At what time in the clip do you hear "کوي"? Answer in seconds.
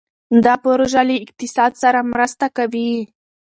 2.57-2.91